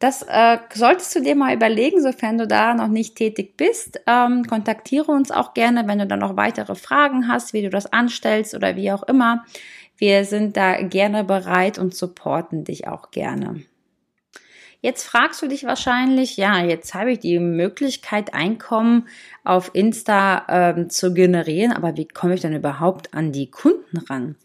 Das 0.00 0.22
äh, 0.22 0.58
solltest 0.72 1.14
du 1.14 1.20
dir 1.20 1.36
mal 1.36 1.54
überlegen, 1.54 2.02
sofern 2.02 2.36
du 2.36 2.48
da 2.48 2.74
noch 2.74 2.88
nicht 2.88 3.14
tätig 3.14 3.56
bist. 3.56 4.00
Ähm, 4.08 4.44
kontaktiere 4.44 5.12
uns 5.12 5.30
auch 5.30 5.54
gerne, 5.54 5.86
wenn 5.86 6.00
du 6.00 6.06
da 6.06 6.16
noch 6.16 6.36
weitere 6.36 6.74
Fragen 6.74 7.28
hast, 7.28 7.52
wie 7.52 7.62
du 7.62 7.70
das 7.70 7.92
anstellst 7.92 8.54
oder 8.54 8.74
wie 8.74 8.90
auch 8.90 9.04
immer. 9.04 9.44
Wir 9.96 10.24
sind 10.24 10.56
da 10.56 10.82
gerne 10.82 11.22
bereit 11.22 11.78
und 11.78 11.94
supporten 11.94 12.64
dich 12.64 12.88
auch 12.88 13.12
gerne. 13.12 13.62
Jetzt 14.84 15.04
fragst 15.04 15.40
du 15.40 15.48
dich 15.48 15.64
wahrscheinlich, 15.64 16.36
ja, 16.36 16.62
jetzt 16.62 16.92
habe 16.92 17.12
ich 17.12 17.18
die 17.18 17.38
Möglichkeit, 17.38 18.34
Einkommen 18.34 19.08
auf 19.42 19.70
Insta 19.72 20.44
ähm, 20.46 20.90
zu 20.90 21.14
generieren, 21.14 21.72
aber 21.72 21.96
wie 21.96 22.06
komme 22.06 22.34
ich 22.34 22.42
dann 22.42 22.52
überhaupt 22.52 23.14
an 23.14 23.32
die 23.32 23.50
Kunden 23.50 23.96
ran? 23.96 24.36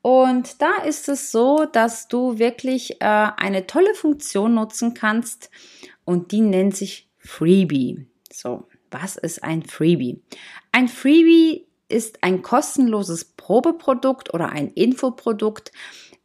Und 0.00 0.62
da 0.62 0.84
ist 0.86 1.08
es 1.08 1.32
so, 1.32 1.64
dass 1.64 2.06
du 2.06 2.38
wirklich 2.38 3.00
äh, 3.00 3.06
eine 3.36 3.66
tolle 3.66 3.92
Funktion 3.94 4.54
nutzen 4.54 4.94
kannst 4.94 5.50
und 6.04 6.30
die 6.30 6.42
nennt 6.42 6.76
sich 6.76 7.08
Freebie. 7.18 8.06
So, 8.32 8.68
was 8.92 9.16
ist 9.16 9.42
ein 9.42 9.64
Freebie? 9.64 10.22
Ein 10.70 10.86
Freebie 10.86 11.66
ist 11.88 12.22
ein 12.22 12.42
kostenloses 12.42 13.24
Probeprodukt 13.24 14.32
oder 14.32 14.50
ein 14.50 14.68
Infoprodukt, 14.68 15.72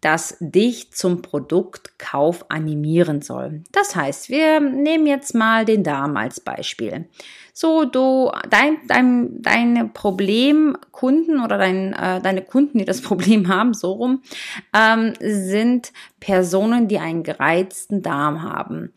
das 0.07 0.37
dich 0.39 0.93
zum 0.93 1.21
Produktkauf 1.21 2.49
animieren 2.49 3.21
soll. 3.21 3.65
Das 3.73 3.93
heißt, 3.93 4.29
wir 4.29 4.61
nehmen 4.61 5.05
jetzt 5.05 5.35
mal 5.35 5.65
den 5.65 5.83
Darm 5.83 6.15
als 6.15 6.39
Beispiel. 6.39 7.09
So, 7.51 7.83
du, 7.83 8.31
dein, 8.49 8.77
dein, 8.87 9.41
deine 9.41 9.89
Problemkunden 9.89 11.43
oder 11.43 11.57
dein, 11.57 11.91
äh, 11.91 12.21
deine 12.21 12.41
Kunden, 12.41 12.77
die 12.77 12.85
das 12.85 13.01
Problem 13.09 13.49
haben, 13.49 13.73
so 13.73 13.91
rum, 13.91 14.21
ähm, 14.73 15.11
sind 15.19 15.91
Personen, 16.21 16.87
die 16.87 16.99
einen 16.99 17.23
gereizten 17.23 18.01
Darm 18.01 18.43
haben. 18.43 18.93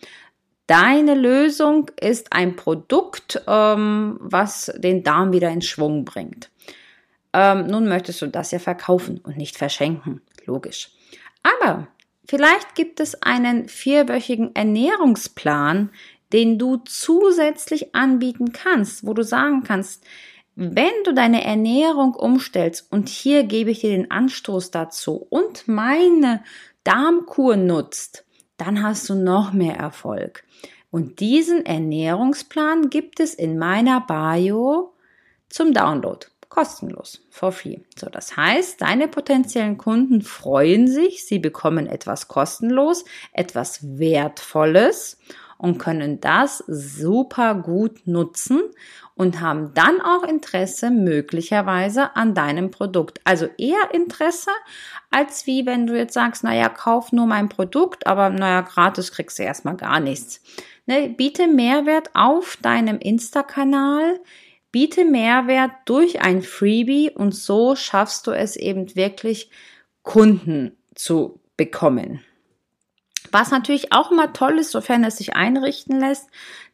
Deine 0.68 1.14
Lösung 1.14 1.90
ist 2.00 2.32
ein 2.32 2.54
Produkt, 2.54 3.42
ähm, 3.48 4.16
was 4.20 4.72
den 4.76 5.02
Darm 5.02 5.32
wieder 5.32 5.50
in 5.50 5.62
Schwung 5.62 6.04
bringt. 6.04 6.50
Ähm, 7.32 7.66
nun 7.66 7.88
möchtest 7.88 8.22
du 8.22 8.28
das 8.28 8.52
ja 8.52 8.60
verkaufen 8.60 9.18
und 9.24 9.36
nicht 9.36 9.56
verschenken 9.56 10.20
logisch. 10.46 10.90
Aber 11.42 11.88
vielleicht 12.26 12.74
gibt 12.74 13.00
es 13.00 13.22
einen 13.22 13.68
vierwöchigen 13.68 14.54
Ernährungsplan, 14.54 15.90
den 16.32 16.58
du 16.58 16.76
zusätzlich 16.78 17.94
anbieten 17.94 18.52
kannst, 18.52 19.06
wo 19.06 19.14
du 19.14 19.24
sagen 19.24 19.64
kannst, 19.64 20.04
wenn 20.54 20.92
du 21.04 21.14
deine 21.14 21.44
Ernährung 21.44 22.14
umstellst 22.14 22.92
und 22.92 23.08
hier 23.08 23.44
gebe 23.44 23.70
ich 23.70 23.80
dir 23.80 23.90
den 23.90 24.10
Anstoß 24.10 24.70
dazu 24.70 25.26
und 25.30 25.66
meine 25.68 26.42
Darmkur 26.84 27.56
nutzt, 27.56 28.24
dann 28.56 28.82
hast 28.82 29.08
du 29.08 29.14
noch 29.14 29.52
mehr 29.52 29.76
Erfolg. 29.76 30.44
Und 30.90 31.20
diesen 31.20 31.64
Ernährungsplan 31.64 32.90
gibt 32.90 33.20
es 33.20 33.34
in 33.34 33.58
meiner 33.58 34.00
Bio 34.00 34.92
zum 35.48 35.72
Download 35.72 36.26
kostenlos, 36.50 37.24
for 37.30 37.52
free. 37.52 37.78
So, 37.96 38.10
das 38.10 38.36
heißt, 38.36 38.82
deine 38.82 39.08
potenziellen 39.08 39.78
Kunden 39.78 40.20
freuen 40.20 40.88
sich, 40.88 41.24
sie 41.24 41.38
bekommen 41.38 41.86
etwas 41.86 42.28
kostenlos, 42.28 43.04
etwas 43.32 43.98
Wertvolles 43.98 45.16
und 45.56 45.78
können 45.78 46.20
das 46.20 46.58
super 46.66 47.54
gut 47.54 48.06
nutzen 48.06 48.62
und 49.14 49.40
haben 49.40 49.72
dann 49.74 50.00
auch 50.00 50.24
Interesse 50.24 50.90
möglicherweise 50.90 52.16
an 52.16 52.34
deinem 52.34 52.70
Produkt. 52.70 53.20
Also 53.24 53.46
eher 53.56 53.94
Interesse, 53.94 54.50
als 55.10 55.46
wie 55.46 55.66
wenn 55.66 55.86
du 55.86 55.96
jetzt 55.96 56.14
sagst, 56.14 56.42
naja, 56.42 56.68
kauf 56.68 57.12
nur 57.12 57.26
mein 57.26 57.48
Produkt, 57.48 58.06
aber 58.06 58.30
naja, 58.30 58.62
gratis 58.62 59.12
kriegst 59.12 59.38
du 59.38 59.42
erstmal 59.42 59.76
gar 59.76 60.00
nichts. 60.00 60.42
Ne, 60.86 61.10
biete 61.10 61.46
Mehrwert 61.46 62.10
auf 62.14 62.56
deinem 62.62 62.98
Insta-Kanal, 62.98 64.20
Biete 64.72 65.04
Mehrwert 65.04 65.72
durch 65.84 66.22
ein 66.22 66.42
Freebie 66.42 67.10
und 67.10 67.34
so 67.34 67.74
schaffst 67.74 68.26
du 68.26 68.30
es 68.30 68.56
eben 68.56 68.94
wirklich, 68.94 69.50
Kunden 70.02 70.76
zu 70.94 71.40
bekommen. 71.56 72.24
Was 73.32 73.50
natürlich 73.50 73.92
auch 73.92 74.10
immer 74.10 74.32
toll 74.32 74.58
ist, 74.58 74.70
sofern 74.70 75.04
es 75.04 75.18
sich 75.18 75.36
einrichten 75.36 76.00
lässt, 76.00 76.28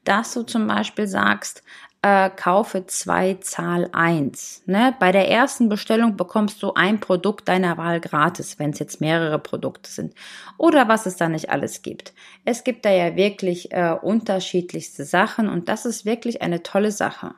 dass 0.05 0.33
du 0.33 0.43
zum 0.43 0.67
Beispiel 0.67 1.07
sagst, 1.07 1.63
äh, 2.03 2.31
kaufe 2.31 2.87
zwei, 2.87 3.35
Zahl 3.35 3.89
eins. 3.93 4.63
Ne? 4.67 4.95
Bei 5.01 5.11
der 5.11 5.29
ersten 5.29 5.69
Bestellung 5.69 6.17
bekommst 6.17 6.63
du 6.63 6.73
ein 6.75 7.01
Produkt 7.01 7.49
deiner 7.49 7.79
Wahl 7.79 8.01
gratis, 8.01 8.61
wenn 8.61 8.71
es 8.71 8.79
jetzt 8.79 9.01
mehrere 9.01 9.41
Produkte 9.41 9.91
sind. 9.91 10.15
Oder 10.57 10.87
was 10.87 11.07
es 11.07 11.17
da 11.17 11.29
nicht 11.29 11.51
alles 11.51 11.83
gibt. 11.83 12.15
Es 12.45 12.63
gibt 12.63 12.85
da 12.85 12.91
ja 12.91 13.17
wirklich 13.17 13.73
äh, 13.73 13.97
unterschiedlichste 14.01 15.05
Sachen 15.05 15.49
und 15.49 15.69
das 15.69 15.85
ist 15.85 16.05
wirklich 16.05 16.43
eine 16.43 16.63
tolle 16.63 16.93
Sache. 16.93 17.35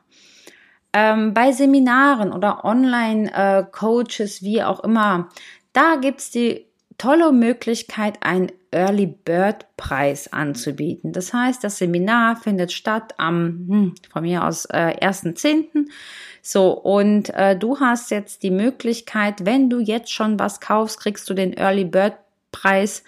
Ähm, 0.93 1.33
bei 1.33 1.51
Seminaren 1.51 2.33
oder 2.33 2.65
Online-Coaches, 2.65 4.41
äh, 4.41 4.45
wie 4.45 4.63
auch 4.63 4.79
immer, 4.81 5.29
da 5.73 5.95
gibt's 5.95 6.31
die 6.31 6.65
tolle 6.97 7.31
Möglichkeit, 7.31 8.17
einen 8.21 8.51
Early 8.71 9.07
Bird 9.07 9.65
Preis 9.77 10.31
anzubieten. 10.31 11.11
Das 11.11 11.33
heißt, 11.33 11.63
das 11.63 11.77
Seminar 11.77 12.35
findet 12.35 12.71
statt 12.71 13.13
am, 13.17 13.65
hm, 13.67 13.95
von 14.11 14.23
mir 14.23 14.43
aus, 14.43 14.65
äh, 14.65 14.95
1.10. 15.01 15.89
So, 16.41 16.71
und 16.71 17.29
äh, 17.31 17.57
du 17.57 17.79
hast 17.79 18.11
jetzt 18.11 18.43
die 18.43 18.51
Möglichkeit, 18.51 19.45
wenn 19.45 19.69
du 19.69 19.79
jetzt 19.79 20.11
schon 20.11 20.39
was 20.39 20.59
kaufst, 20.59 20.99
kriegst 20.99 21.29
du 21.29 21.33
den 21.33 21.53
Early 21.53 21.85
Bird 21.85 22.13
Preis 22.51 23.03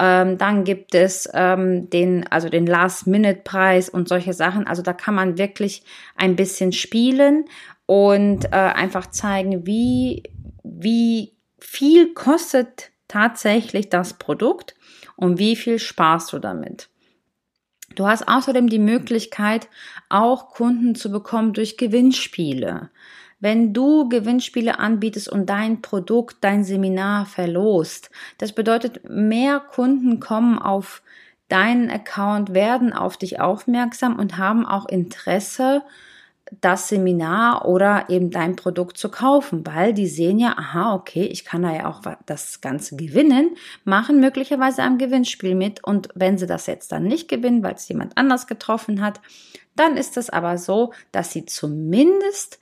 ähm, 0.00 0.38
dann 0.38 0.64
gibt 0.64 0.94
es 0.94 1.28
ähm, 1.34 1.90
den, 1.90 2.26
also 2.28 2.48
den 2.48 2.66
Last-Minute-Preis 2.66 3.90
und 3.90 4.08
solche 4.08 4.32
Sachen. 4.32 4.66
Also 4.66 4.80
da 4.80 4.94
kann 4.94 5.14
man 5.14 5.36
wirklich 5.36 5.82
ein 6.16 6.36
bisschen 6.36 6.72
spielen 6.72 7.44
und 7.84 8.46
äh, 8.46 8.56
einfach 8.56 9.10
zeigen, 9.10 9.66
wie, 9.66 10.22
wie 10.64 11.36
viel 11.58 12.14
kostet 12.14 12.92
tatsächlich 13.08 13.90
das 13.90 14.14
Produkt 14.14 14.74
und 15.16 15.38
wie 15.38 15.54
viel 15.54 15.78
sparst 15.78 16.32
du 16.32 16.38
damit. 16.38 16.88
Du 17.94 18.06
hast 18.06 18.26
außerdem 18.26 18.70
die 18.70 18.78
Möglichkeit, 18.78 19.68
auch 20.08 20.48
Kunden 20.48 20.94
zu 20.94 21.10
bekommen 21.10 21.52
durch 21.52 21.76
Gewinnspiele. 21.76 22.88
Wenn 23.40 23.72
du 23.72 24.08
Gewinnspiele 24.08 24.78
anbietest 24.78 25.28
und 25.28 25.46
dein 25.46 25.80
Produkt, 25.80 26.36
dein 26.42 26.62
Seminar 26.62 27.26
verlost, 27.26 28.10
das 28.38 28.52
bedeutet, 28.52 29.08
mehr 29.08 29.60
Kunden 29.60 30.20
kommen 30.20 30.58
auf 30.58 31.02
deinen 31.48 31.90
Account, 31.90 32.54
werden 32.54 32.92
auf 32.92 33.16
dich 33.16 33.40
aufmerksam 33.40 34.18
und 34.18 34.36
haben 34.36 34.66
auch 34.66 34.86
Interesse, 34.86 35.82
das 36.60 36.88
Seminar 36.88 37.66
oder 37.66 38.06
eben 38.08 38.30
dein 38.30 38.56
Produkt 38.56 38.98
zu 38.98 39.08
kaufen, 39.08 39.64
weil 39.66 39.94
die 39.94 40.08
sehen 40.08 40.38
ja, 40.38 40.56
aha, 40.58 40.94
okay, 40.94 41.24
ich 41.24 41.44
kann 41.44 41.62
da 41.62 41.72
ja 41.72 41.88
auch 41.88 42.02
das 42.26 42.60
Ganze 42.60 42.96
gewinnen, 42.96 43.56
machen 43.84 44.20
möglicherweise 44.20 44.82
am 44.82 44.98
Gewinnspiel 44.98 45.54
mit 45.54 45.84
und 45.84 46.08
wenn 46.14 46.38
sie 46.38 46.46
das 46.46 46.66
jetzt 46.66 46.90
dann 46.92 47.04
nicht 47.04 47.28
gewinnen, 47.28 47.62
weil 47.62 47.74
es 47.74 47.88
jemand 47.88 48.16
anders 48.18 48.46
getroffen 48.46 49.00
hat, 49.00 49.20
dann 49.76 49.96
ist 49.96 50.16
es 50.16 50.28
aber 50.28 50.58
so, 50.58 50.92
dass 51.12 51.32
sie 51.32 51.46
zumindest 51.46 52.58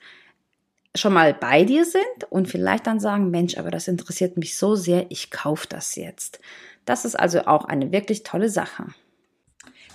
schon 0.99 1.13
mal 1.13 1.33
bei 1.33 1.63
dir 1.63 1.85
sind 1.85 2.03
und 2.29 2.47
vielleicht 2.47 2.85
dann 2.87 2.99
sagen, 2.99 3.31
Mensch, 3.31 3.57
aber 3.57 3.71
das 3.71 3.87
interessiert 3.87 4.37
mich 4.37 4.57
so 4.57 4.75
sehr, 4.75 5.05
ich 5.09 5.31
kaufe 5.31 5.67
das 5.67 5.95
jetzt. 5.95 6.39
Das 6.85 7.05
ist 7.05 7.15
also 7.15 7.45
auch 7.45 7.65
eine 7.65 7.91
wirklich 7.91 8.23
tolle 8.23 8.49
Sache. 8.49 8.85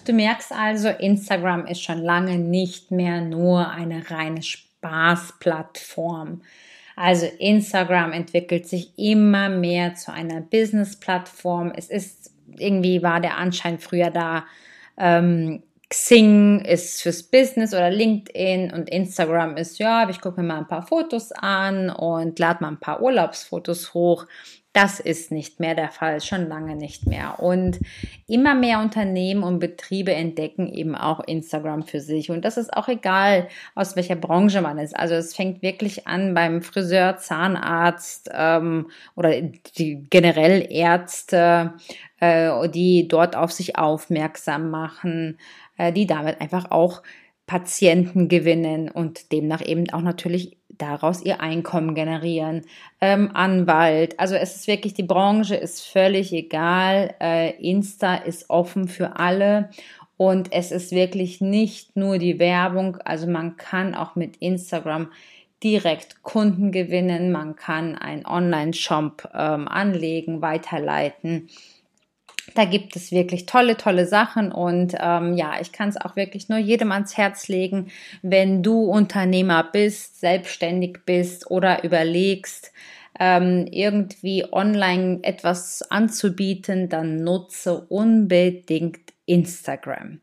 Du 0.07 0.13
merkst 0.13 0.53
also, 0.53 0.89
Instagram 0.89 1.67
ist 1.67 1.83
schon 1.83 1.99
lange 1.99 2.39
nicht 2.39 2.91
mehr 2.91 3.23
nur 3.23 3.71
eine 3.71 4.11
reine 4.11 4.43
Spaßplattform. 4.43 6.43
Also 6.97 7.27
Instagram 7.39 8.13
entwickelt 8.13 8.69
sich 8.69 8.99
immer 8.99 9.49
mehr 9.49 9.95
zu 9.95 10.13
einer 10.13 10.41
Business-Plattform. 10.41 11.73
Es 11.75 11.91
ist 11.91 12.33
irgendwie 12.59 13.03
war 13.03 13.21
der 13.21 13.39
Anschein 13.39 13.79
früher 13.79 14.11
da, 14.11 14.45
ähm, 14.97 15.63
Xing 15.95 16.59
ist 16.63 17.03
fürs 17.03 17.23
Business 17.23 17.73
oder 17.73 17.89
LinkedIn 17.89 18.73
und 18.73 18.91
Instagram 18.91 19.57
ist, 19.57 19.79
ja, 19.79 20.09
ich 20.11 20.21
gucke 20.21 20.41
mir 20.41 20.49
mal 20.49 20.59
ein 20.59 20.67
paar 20.67 20.85
Fotos 20.85 21.31
an 21.31 21.89
und 21.89 22.37
lade 22.41 22.65
mal 22.65 22.71
ein 22.71 22.81
paar 22.81 23.01
Urlaubsfotos 23.01 23.95
hoch. 23.95 24.27
Das 24.73 24.99
ist 24.99 25.31
nicht 25.31 25.61
mehr 25.61 25.77
der 25.77 25.91
Fall, 25.91 26.21
schon 26.21 26.49
lange 26.49 26.75
nicht 26.75 27.07
mehr. 27.07 27.39
Und 27.39 27.79
immer 28.27 28.57
mehr 28.57 28.81
Unternehmen 28.81 29.45
und 29.45 29.61
Betriebe 29.61 30.13
entdecken 30.13 30.67
eben 30.67 30.97
auch 30.97 31.21
Instagram 31.21 31.85
für 31.85 32.01
sich. 32.01 32.29
Und 32.29 32.45
das 32.45 32.57
ist 32.57 32.77
auch 32.77 32.89
egal, 32.89 33.47
aus 33.77 33.95
welcher 33.95 34.17
Branche 34.17 34.63
man 34.63 34.79
ist. 34.79 34.97
Also 34.97 35.15
es 35.15 35.37
fängt 35.37 35.63
wirklich 35.63 36.09
an 36.09 36.35
beim 36.35 36.61
Friseur, 36.61 37.19
Zahnarzt 37.19 38.31
ähm, 38.35 38.91
oder 39.15 39.41
die 39.41 40.09
generell 40.11 40.67
Ärzte, 40.69 41.75
äh, 42.25 42.69
die 42.69 43.09
dort 43.09 43.37
auf 43.37 43.53
sich 43.53 43.77
aufmerksam 43.77 44.71
machen, 44.71 45.39
äh, 45.77 45.93
die 45.93 46.07
damit 46.07 46.41
einfach 46.41 46.71
auch 46.71 47.03
Patienten 47.47 48.29
gewinnen 48.29 48.89
und 48.91 49.33
demnach 49.33 49.65
eben 49.65 49.91
auch 49.91 50.01
natürlich 50.01 50.57
daraus 50.69 51.23
ihr 51.23 51.41
Einkommen 51.41 51.95
generieren. 51.95 52.63
Ähm, 53.01 53.31
Anwalt, 53.35 54.19
also 54.19 54.35
es 54.35 54.57
ist 54.57 54.67
wirklich, 54.67 54.95
die 54.95 55.03
Branche 55.03 55.55
ist 55.55 55.83
völlig 55.83 56.33
egal. 56.33 57.15
Äh, 57.21 57.51
Insta 57.61 58.15
ist 58.15 58.49
offen 58.49 58.89
für 58.89 59.17
alle 59.19 59.71
und 60.17 60.53
es 60.53 60.73
ist 60.73 60.93
wirklich 60.93 61.41
nicht 61.41 61.97
nur 61.97 62.19
die 62.19 62.39
Werbung, 62.39 62.97
also 63.05 63.27
man 63.27 63.57
kann 63.57 63.95
auch 63.95 64.17
mit 64.17 64.37
Instagram 64.37 65.11
direkt 65.63 66.23
Kunden 66.23 66.73
gewinnen, 66.73 67.33
man 67.33 67.57
kann 67.57 67.97
einen 67.97 68.27
Online-Shop 68.27 69.31
ähm, 69.35 69.67
anlegen, 69.69 70.43
weiterleiten. 70.43 71.49
Da 72.55 72.65
gibt 72.65 72.95
es 72.95 73.11
wirklich 73.11 73.47
tolle, 73.47 73.77
tolle 73.77 74.07
Sachen 74.07 74.53
und 74.53 74.95
ähm, 75.01 75.35
ja, 75.35 75.55
ich 75.61 75.73
kann 75.73 75.89
es 75.89 75.97
auch 75.97 76.15
wirklich 76.15 76.49
nur 76.49 76.59
jedem 76.59 76.93
ans 76.93 77.17
Herz 77.17 77.49
legen, 77.49 77.91
wenn 78.23 78.63
du 78.63 78.85
Unternehmer 78.85 79.65
bist, 79.65 80.21
selbstständig 80.21 81.01
bist 81.05 81.51
oder 81.51 81.83
überlegst, 81.83 82.73
ähm, 83.19 83.67
irgendwie 83.71 84.45
online 84.53 85.21
etwas 85.23 85.83
anzubieten, 85.91 86.89
dann 86.89 87.17
nutze 87.17 87.81
unbedingt 87.89 89.01
Instagram. 89.27 90.21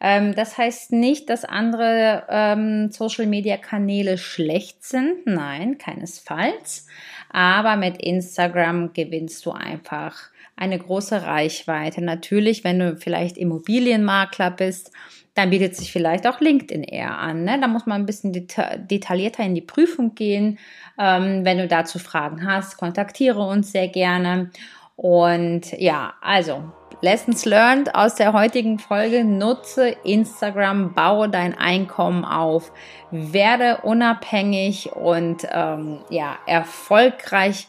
Ähm, 0.00 0.34
das 0.34 0.56
heißt 0.56 0.92
nicht, 0.92 1.28
dass 1.28 1.44
andere 1.44 2.24
ähm, 2.28 2.90
Social-Media-Kanäle 2.90 4.18
schlecht 4.18 4.84
sind. 4.84 5.26
Nein, 5.26 5.78
keinesfalls. 5.78 6.86
Aber 7.30 7.76
mit 7.76 8.00
Instagram 8.00 8.92
gewinnst 8.92 9.44
du 9.44 9.52
einfach 9.52 10.30
eine 10.56 10.78
große 10.78 11.22
Reichweite. 11.22 12.02
Natürlich, 12.02 12.64
wenn 12.64 12.78
du 12.78 12.96
vielleicht 12.96 13.38
Immobilienmakler 13.38 14.50
bist, 14.50 14.92
dann 15.34 15.50
bietet 15.50 15.76
sich 15.76 15.92
vielleicht 15.92 16.26
auch 16.26 16.40
LinkedIn 16.40 16.82
eher 16.82 17.16
an. 17.16 17.44
Ne? 17.44 17.60
Da 17.60 17.68
muss 17.68 17.86
man 17.86 18.02
ein 18.02 18.06
bisschen 18.06 18.32
deta 18.32 18.76
detaillierter 18.76 19.44
in 19.44 19.54
die 19.54 19.60
Prüfung 19.60 20.16
gehen. 20.16 20.58
Ähm, 20.98 21.44
wenn 21.44 21.58
du 21.58 21.68
dazu 21.68 22.00
Fragen 22.00 22.44
hast, 22.44 22.76
kontaktiere 22.76 23.40
uns 23.40 23.70
sehr 23.70 23.86
gerne. 23.86 24.50
Und 24.98 25.78
ja, 25.78 26.14
also 26.20 26.64
Lessons 27.02 27.44
learned 27.44 27.94
aus 27.94 28.16
der 28.16 28.32
heutigen 28.32 28.80
Folge. 28.80 29.22
Nutze 29.22 29.90
Instagram, 30.02 30.92
baue 30.92 31.28
dein 31.28 31.56
Einkommen 31.56 32.24
auf, 32.24 32.72
werde 33.12 33.78
unabhängig 33.84 34.90
und 34.90 35.46
ähm, 35.52 36.00
ja, 36.10 36.36
erfolgreich 36.46 37.68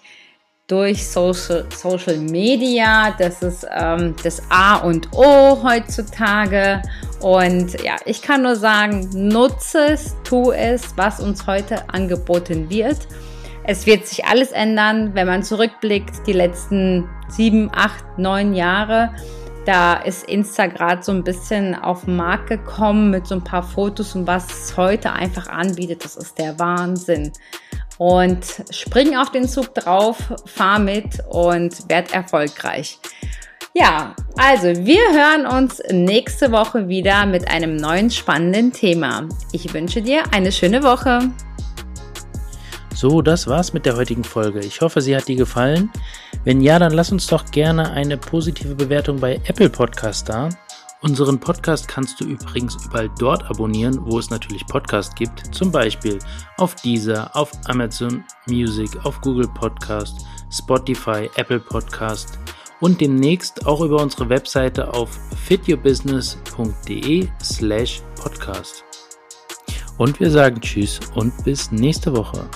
durch 0.66 1.08
Social, 1.08 1.68
Social 1.70 2.18
Media. 2.18 3.14
Das 3.20 3.44
ist 3.44 3.68
ähm, 3.72 4.16
das 4.24 4.42
A 4.50 4.78
und 4.78 5.10
O 5.14 5.62
heutzutage. 5.62 6.82
Und 7.22 7.80
ja, 7.84 7.98
ich 8.06 8.24
kann 8.24 8.42
nur 8.42 8.56
sagen, 8.56 9.08
nutze 9.14 9.92
es, 9.92 10.16
tu 10.24 10.52
es, 10.52 10.98
was 10.98 11.20
uns 11.20 11.46
heute 11.46 11.88
angeboten 11.90 12.72
wird. 12.72 12.98
Es 13.72 13.86
wird 13.86 14.08
sich 14.08 14.26
alles 14.26 14.52
ändern, 14.52 15.12
wenn 15.14 15.28
man 15.28 15.44
zurückblickt, 15.44 16.26
die 16.26 16.34
letzten 16.34 17.08
sieben, 17.28 17.70
acht, 17.72 18.04
neun 18.18 18.56
Jahre. 18.56 19.14
Da 19.68 19.94
ist 19.94 20.28
Insta 20.28 20.66
gerade 20.66 21.04
so 21.04 21.12
ein 21.12 21.24
bisschen 21.24 21.76
auf 21.76 22.06
den 22.06 22.16
Markt 22.16 22.50
gekommen 22.50 23.12
mit 23.12 23.28
so 23.28 23.36
ein 23.36 23.44
paar 23.44 23.62
Fotos 23.62 24.16
und 24.16 24.26
was 24.26 24.48
es 24.52 24.76
heute 24.76 25.14
einfach 25.14 25.50
anbietet, 25.50 26.04
das 26.04 26.18
ist 26.18 26.40
der 26.40 26.58
Wahnsinn 26.58 27.32
und 28.00 28.44
spring 28.72 29.16
auf 29.16 29.32
den 29.32 29.48
Zug 29.48 29.76
drauf, 29.76 30.18
fahr 30.48 30.80
mit 30.80 31.20
und 31.30 31.88
werd 31.88 32.12
erfolgreich. 32.12 32.98
Ja, 33.76 34.16
also 34.36 34.70
wir 34.84 35.04
hören 35.12 35.46
uns 35.46 35.80
nächste 35.92 36.52
Woche 36.52 36.88
wieder 36.88 37.28
mit 37.28 37.48
einem 37.48 37.76
neuen 37.76 38.10
spannenden 38.10 38.74
Thema. 38.74 39.30
Ich 39.52 39.72
wünsche 39.76 40.02
dir 40.02 40.24
eine 40.32 40.52
schöne 40.52 40.82
Woche. 40.82 41.30
So, 43.00 43.22
das 43.22 43.48
war's 43.48 43.72
mit 43.72 43.86
der 43.86 43.96
heutigen 43.96 44.26
Folge. 44.26 44.60
Ich 44.60 44.82
hoffe, 44.82 45.00
sie 45.00 45.16
hat 45.16 45.30
dir 45.30 45.38
gefallen. 45.38 45.90
Wenn 46.44 46.60
ja, 46.60 46.80
dann 46.80 46.92
lass 46.92 47.14
uns 47.14 47.28
doch 47.28 47.46
gerne 47.46 47.92
eine 47.92 48.18
positive 48.18 48.76
Bewertung 48.76 49.22
bei 49.22 49.40
Apple 49.46 49.70
Podcast 49.70 50.28
da 50.28 50.50
Unseren 51.02 51.40
Podcast 51.40 51.88
kannst 51.88 52.20
du 52.20 52.26
übrigens 52.26 52.76
überall 52.84 53.10
dort 53.18 53.50
abonnieren, 53.50 54.00
wo 54.02 54.20
es 54.20 54.30
natürlich 54.30 54.66
Podcast 54.66 55.16
gibt, 55.16 55.56
zum 55.56 55.72
Beispiel 55.72 56.20
auf 56.58 56.76
Deezer, 56.76 57.34
auf 57.38 57.52
Amazon 57.68 58.26
Music, 58.48 58.90
auf 59.06 59.22
Google 59.22 59.48
Podcast, 59.48 60.26
Spotify, 60.52 61.30
Apple 61.38 61.62
Podcast 61.62 62.38
und 62.82 63.00
demnächst 63.00 63.66
auch 63.66 63.80
über 63.80 64.02
unsere 64.02 64.28
Webseite 64.28 64.94
auf 64.94 65.18
fityourbusiness.de 65.46 67.30
slash 67.42 68.02
podcast. 68.22 68.84
Und 69.98 70.20
wir 70.20 70.30
sagen 70.30 70.60
Tschüss 70.60 71.00
und 71.16 71.46
bis 71.46 71.72
nächste 71.72 72.14
Woche. 72.14 72.50